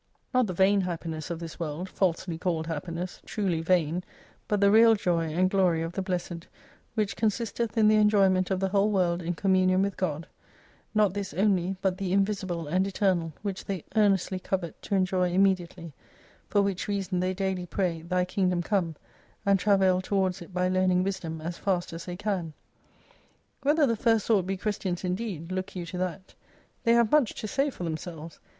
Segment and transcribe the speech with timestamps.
[0.33, 4.03] Not the vain happiness of this world, falsely called happiness, truly vain:
[4.47, 6.47] but the real joy and glory of the blessed,
[6.95, 10.25] which consisteth in the enjoyment of the whole world in communion with God;
[10.95, 15.43] not this only, but the invisible and eternal, which they earnestly covet to enjoy im
[15.43, 15.93] mediately:
[16.49, 18.95] for which reason they daily pray TAy king dom come,
[19.45, 22.53] and travail towards it by learning Wisdom as fast as they can.
[23.61, 26.33] Whether the first sort be Christians indeed, look you to that.
[26.85, 28.39] They have much to say for themselves.